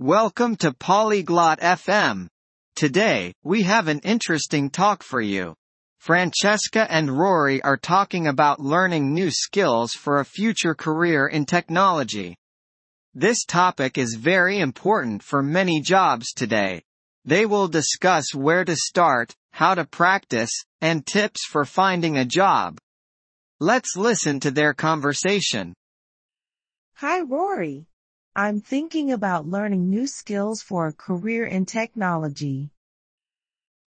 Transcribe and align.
Welcome 0.00 0.54
to 0.58 0.72
Polyglot 0.72 1.58
FM. 1.58 2.28
Today, 2.76 3.34
we 3.42 3.64
have 3.64 3.88
an 3.88 3.98
interesting 4.04 4.70
talk 4.70 5.02
for 5.02 5.20
you. 5.20 5.56
Francesca 5.98 6.86
and 6.88 7.10
Rory 7.10 7.60
are 7.64 7.76
talking 7.76 8.28
about 8.28 8.60
learning 8.60 9.12
new 9.12 9.32
skills 9.32 9.94
for 9.94 10.20
a 10.20 10.24
future 10.24 10.76
career 10.76 11.26
in 11.26 11.46
technology. 11.46 12.36
This 13.12 13.44
topic 13.44 13.98
is 13.98 14.14
very 14.14 14.60
important 14.60 15.20
for 15.20 15.42
many 15.42 15.80
jobs 15.80 16.32
today. 16.32 16.80
They 17.24 17.44
will 17.44 17.66
discuss 17.66 18.32
where 18.32 18.64
to 18.64 18.76
start, 18.76 19.34
how 19.50 19.74
to 19.74 19.84
practice, 19.84 20.52
and 20.80 21.04
tips 21.04 21.44
for 21.44 21.64
finding 21.64 22.18
a 22.18 22.24
job. 22.24 22.78
Let's 23.58 23.96
listen 23.96 24.38
to 24.40 24.52
their 24.52 24.74
conversation. 24.74 25.74
Hi, 26.98 27.20
Rory. 27.20 27.88
I'm 28.35 28.59
thinking 28.61 29.11
about 29.11 29.45
learning 29.45 29.89
new 29.89 30.07
skills 30.07 30.63
for 30.63 30.87
a 30.87 30.93
career 30.93 31.45
in 31.45 31.65
technology. 31.65 32.71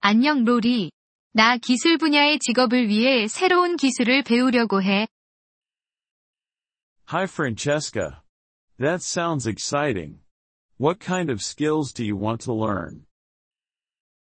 안녕 0.00 0.44
로리. 0.44 0.90
나 1.32 1.56
기술 1.56 1.98
분야의 1.98 2.38
직업을 2.38 2.88
위해 2.88 3.28
새로운 3.28 3.76
기술을 3.76 4.22
배우려고 4.24 4.82
해. 4.82 5.08
Hi 7.08 7.24
Francesca. 7.24 8.22
That 8.78 9.02
sounds 9.02 9.48
exciting. 9.48 10.20
What 10.78 10.98
kind 11.00 11.30
of 11.30 11.40
skills 11.40 11.94
do 11.94 12.04
you 12.04 12.16
want 12.16 12.44
to 12.44 12.54
learn? 12.54 13.06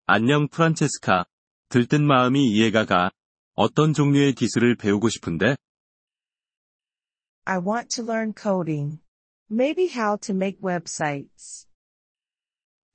안녕 0.06 0.48
프란체스카. 0.48 1.26
들뜬 1.68 2.06
마음이 2.06 2.46
이해가 2.52 2.84
가. 2.84 3.10
어떤 3.54 3.92
종류의 3.92 4.34
기술을 4.34 4.76
배우고 4.76 5.08
싶은데? 5.08 5.56
I 7.44 7.58
want 7.58 7.88
to 7.96 8.04
learn 8.04 8.32
coding. 8.40 9.00
Maybe 9.50 9.88
how 9.88 10.16
to 10.22 10.34
make 10.34 10.60
websites. 10.60 11.66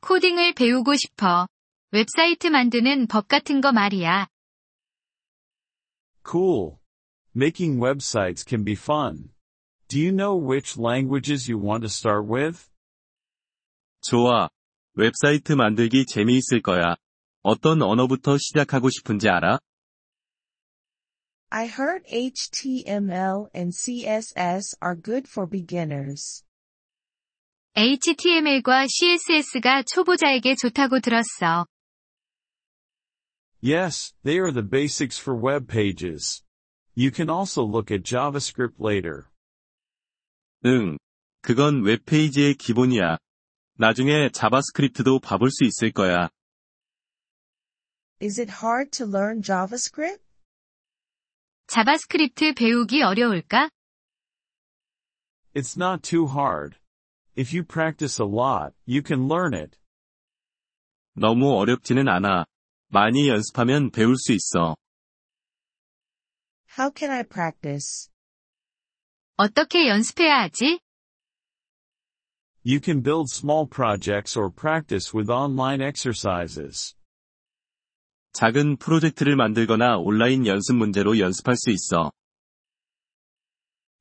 코딩을 0.01 0.53
배우고 0.53 0.95
싶어. 0.95 1.47
웹사이트 1.91 2.47
만드는 2.47 3.07
법 3.07 3.27
같은 3.27 3.61
거 3.61 3.71
말이야. 3.71 4.27
Cool. 6.29 6.77
Making 7.35 7.79
websites 7.79 8.45
can 8.47 8.63
be 8.63 8.73
fun. 8.73 9.33
Do 9.87 9.99
you 9.99 10.11
know 10.11 10.35
which 10.35 10.77
languages 10.77 11.49
you 11.49 11.57
want 11.57 11.81
to 11.81 11.89
start 11.89 12.27
with? 12.27 12.69
좋아. 14.01 14.49
웹사이트 14.93 15.53
만들기 15.53 16.05
재미있을 16.05 16.61
거야. 16.61 16.95
어떤 17.43 17.81
언어부터 17.81 18.37
시작하고 18.37 18.89
싶은지 18.89 19.29
알아? 19.29 19.59
I 21.49 21.67
heard 21.67 22.05
HTML 22.07 23.49
and 23.53 23.75
CSS 23.75 24.77
are 24.81 24.95
good 24.95 25.27
for 25.27 25.45
beginners. 25.45 26.44
HTML과 27.78 28.86
CSS가 28.88 29.82
초보자에게 29.82 30.54
좋다고 30.54 31.00
들었어. 31.00 31.66
Yes, 33.62 34.14
they 34.24 34.38
are 34.40 34.50
the 34.50 34.66
basics 34.66 35.20
for 35.20 35.38
web 35.38 35.66
pages. 35.68 36.42
You 36.96 37.10
can 37.14 37.28
also 37.28 37.62
look 37.62 37.92
at 37.92 38.02
JavaScript 38.02 38.80
later. 38.80 39.28
응. 40.64 40.96
그건 41.42 41.82
웹페이지의 41.84 42.54
기본이야. 42.54 43.18
나중에 43.74 44.30
자바스크립트도 44.30 45.20
봐볼 45.20 45.50
수 45.50 45.64
있을 45.64 45.92
거야. 45.92 46.30
Is 48.22 48.40
it 48.40 48.50
hard 48.50 48.90
to 48.92 49.06
learn 49.06 49.42
JavaScript? 49.42 50.22
자바스크립트 51.66 52.54
배우기 52.54 53.02
어려울까? 53.02 53.68
It's 55.54 55.76
not 55.76 56.00
too 56.00 56.26
hard. 56.26 56.78
If 57.35 57.53
you 57.53 57.63
practice 57.63 58.19
a 58.19 58.25
lot, 58.25 58.73
you 58.85 59.01
can 59.01 59.27
learn 59.27 59.53
it. 59.53 59.77
너무 61.15 61.57
어렵지는 61.57 62.07
않아. 62.07 62.45
많이 62.89 63.29
연습하면 63.29 63.89
배울 63.91 64.15
수 64.17 64.33
있어. 64.33 64.75
How 66.77 66.91
can 66.95 67.11
I 67.11 67.23
practice? 67.23 68.09
어떻게 69.37 69.87
연습해야 69.87 70.41
하지? 70.41 70.79
You 72.63 72.79
can 72.79 73.01
build 73.01 73.27
small 73.29 73.67
projects 73.67 74.37
or 74.37 74.51
practice 74.53 75.11
with 75.15 75.31
online 75.31 75.81
exercises. 75.81 76.95
작은 78.33 78.77
프로젝트를 78.77 79.35
만들거나 79.35 79.97
온라인 79.97 80.45
연습 80.45 80.75
문제로 80.75 81.17
연습할 81.17 81.55
수 81.55 81.71
있어. 81.71 82.11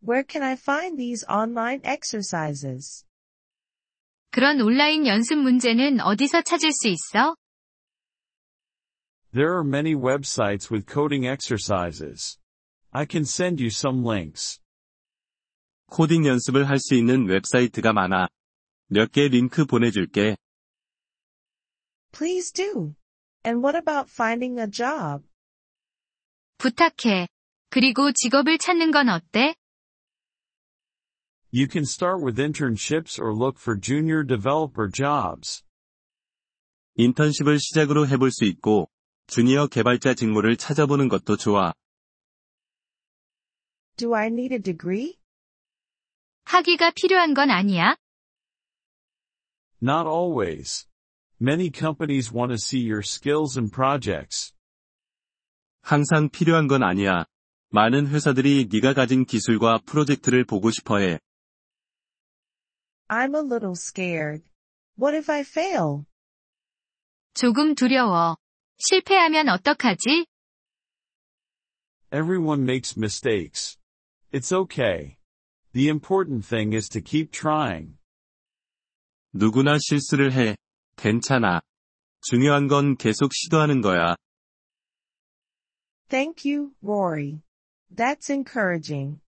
Where 0.02 0.24
can 0.28 0.42
I 0.42 0.54
find 0.54 0.96
these 0.96 1.24
online 1.28 1.82
exercises? 1.84 3.03
그런 4.35 4.59
온라인 4.59 5.07
연습 5.07 5.37
문제는 5.37 6.01
어디서 6.01 6.41
찾을 6.41 6.69
수 6.73 6.89
있어? 6.89 7.37
There 9.31 9.53
are 9.53 9.63
many 9.65 9.95
websites 9.95 10.69
with 10.69 10.85
coding 10.85 11.25
exercises. 11.25 12.37
I 12.91 13.05
can 13.09 13.23
send 13.23 13.63
you 13.63 13.67
some 13.67 14.03
links. 14.05 14.59
코딩 15.89 16.25
연습을 16.25 16.67
할 16.67 16.79
수 16.79 16.95
있는 16.95 17.27
웹사이트가 17.29 17.93
많아. 17.93 18.27
몇 18.89 19.13
개 19.13 19.29
링크 19.29 19.63
보내줄게. 19.65 20.35
Please 22.11 22.51
do. 22.51 22.93
And 23.45 23.63
what 23.65 23.77
about 23.77 24.11
finding 24.11 24.59
a 24.59 24.69
job? 24.69 25.23
부탁해. 26.57 27.29
그리고 27.69 28.11
직업을 28.11 28.57
찾는 28.57 28.91
건 28.91 29.07
어때? 29.07 29.55
You 31.54 31.66
can 31.66 31.84
start 31.84 32.22
with 32.22 32.38
internships 32.38 33.18
or 33.18 33.34
look 33.34 33.58
for 33.58 33.76
junior 33.76 34.24
developer 34.24 34.88
jobs. 34.88 35.64
인턴십을 36.94 37.58
시작으로 37.58 38.06
해볼 38.06 38.30
수 38.30 38.44
있고, 38.44 38.88
주니어 39.26 39.66
개발자 39.66 40.14
직무를 40.14 40.56
찾아보는 40.56 41.08
것도 41.08 41.36
좋아. 41.36 41.72
Do 43.96 44.14
I 44.14 44.26
need 44.26 44.54
a 44.54 44.60
degree? 44.60 45.18
학위가 46.44 46.92
필요한 46.92 47.34
건 47.34 47.50
아니야? 47.50 47.96
Not 49.82 50.06
always. 50.06 50.86
Many 51.40 51.70
companies 51.74 52.32
want 52.32 52.50
to 52.50 52.58
see 52.58 52.80
your 52.80 53.02
skills 53.04 53.58
and 53.58 53.72
projects. 53.72 54.54
항상 55.82 56.28
필요한 56.28 56.68
건 56.68 56.82
아니야. 56.82 57.24
많은 57.70 58.08
회사들이 58.08 58.68
네가 58.70 58.94
가진 58.94 59.24
기술과 59.24 59.80
프로젝트를 59.86 60.44
보고 60.44 60.70
싶어 60.70 60.98
해. 60.98 61.18
I'm 63.08 63.34
a 63.34 63.40
little 63.40 63.74
scared. 63.74 64.42
What 64.96 65.14
if 65.16 65.30
I 65.30 65.40
fail? 65.40 66.06
조금 67.34 67.74
두려워. 67.74 68.36
실패하면 68.78 69.48
어떡하지? 69.48 70.26
Everyone 72.12 72.62
makes 72.64 72.96
mistakes. 72.96 73.76
It's 74.32 74.52
okay. 74.52 75.18
The 75.72 75.88
important 75.88 76.44
thing 76.44 76.72
is 76.74 76.88
to 76.90 77.00
keep 77.00 77.30
trying. 77.30 77.98
누구나 79.32 79.78
실수를 79.78 80.32
해. 80.32 80.56
괜찮아. 80.96 81.60
중요한 82.22 82.68
건 82.68 82.96
계속 82.96 83.32
시도하는 83.32 83.80
거야. 83.80 84.16
Thank 86.08 86.44
you, 86.44 86.72
Rory. 86.82 87.42
That's 87.94 88.30
encouraging. 88.30 89.20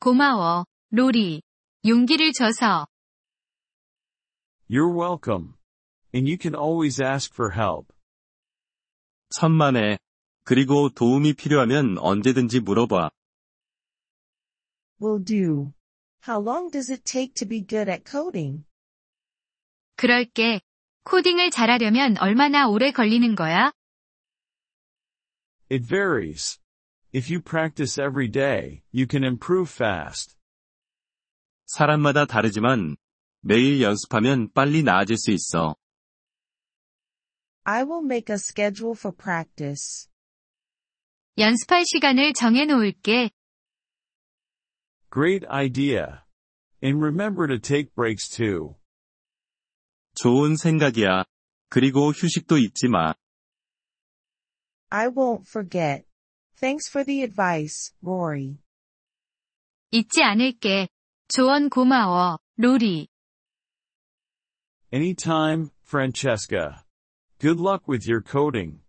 고마워, 0.00 0.64
로리. 0.90 1.42
용기를 1.86 2.32
줘서. 2.32 2.86
You're 4.68 4.92
welcome. 4.92 5.54
And 6.14 6.28
you 6.28 6.38
can 6.38 6.54
always 6.54 7.02
ask 7.02 7.32
for 7.32 7.52
help. 7.54 7.92
천만에. 9.30 9.98
그리고 10.44 10.88
도움이 10.90 11.34
필요하면 11.34 11.98
언제든지 11.98 12.60
물어봐. 12.60 13.10
Will 15.00 15.24
do. 15.24 15.72
How 16.26 16.40
long 16.40 16.70
does 16.70 16.90
it 16.90 17.04
take 17.04 17.34
to 17.34 17.48
be 17.48 17.60
good 17.66 17.90
at 17.90 18.04
coding? 18.08 18.64
그럴게. 19.96 20.60
코딩을 21.04 21.50
잘하려면 21.50 22.16
얼마나 22.18 22.68
오래 22.68 22.92
걸리는 22.92 23.34
거야? 23.34 23.72
It 25.70 25.86
varies. 25.86 26.60
If 27.14 27.32
you 27.32 27.42
practice 27.42 28.00
every 28.00 28.30
day, 28.30 28.82
you 28.92 29.06
can 29.08 29.24
improve 29.24 29.68
fast. 29.70 30.35
사람마다 31.77 32.25
다르지만, 32.25 32.97
매일 33.41 33.83
연습하면 33.83 34.51
빨리 34.51 34.81
나아질 34.81 35.15
수 35.15 35.29
있어. 35.29 35.75
I 37.65 37.83
will 37.83 38.03
make 38.03 38.33
a 38.33 38.37
schedule 38.37 38.95
for 38.97 39.15
practice. 39.15 40.09
연습할 41.37 41.83
시간을 41.85 42.33
정해 42.33 42.65
놓을게. 42.65 43.29
Great 45.13 45.45
idea. 45.51 46.23
And 46.83 46.97
remember 46.97 47.47
to 47.47 47.59
take 47.59 47.93
breaks 47.93 48.27
too. 48.27 48.75
좋은 50.15 50.55
생각이야. 50.55 51.25
그리고 51.69 52.09
휴식도 52.09 52.57
잊지 52.57 52.87
마. 52.87 53.13
I 54.89 55.09
won't 55.09 55.45
forget. 55.47 56.07
Thanks 56.55 56.89
for 56.89 57.05
the 57.05 57.21
advice, 57.21 57.93
Rory. 58.01 58.57
잊지 59.91 60.23
않을게. 60.23 60.87
조언 61.27 61.69
고마워, 61.69 62.39
로리. 62.57 63.07
Anytime, 64.93 65.69
Francesca. 65.85 66.83
Good 67.39 67.61
luck 67.61 67.85
with 67.89 68.09
your 68.09 68.23
coding. 68.25 68.79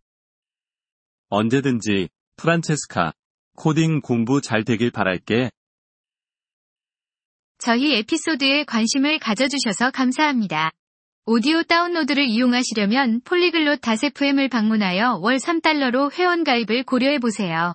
언제든지, 1.30 2.08
프란체스카. 2.36 3.12
코딩 3.56 4.00
공부 4.02 4.40
잘 4.40 4.62
되길 4.64 4.92
바랄게. 4.92 5.50
저희 7.58 7.96
에피소드에 7.96 8.64
관심을 8.64 9.18
가져주셔서 9.18 9.90
감사합니다. 9.90 10.70
오디오 11.26 11.64
다운로드를 11.64 12.24
이용하시려면 12.24 13.20
폴리글롯 13.22 13.80
다세프엠을 13.80 14.48
방문하여 14.48 15.18
월 15.20 15.36
3달러로 15.38 16.12
회원가입을 16.12 16.84
고려해보세요. 16.84 17.74